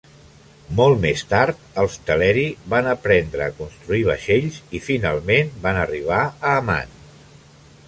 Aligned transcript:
Molt 0.77 0.95
més 1.01 1.19
tard 1.33 1.59
els 1.83 1.97
Teleri 2.07 2.45
van 2.75 2.89
aprendre 2.95 3.45
a 3.49 3.53
construir 3.59 4.01
vaixells, 4.09 4.59
i 4.79 4.83
finalment 4.89 5.55
van 5.69 5.81
arribar 5.85 6.21
a 6.27 6.57
Aman. 6.57 6.99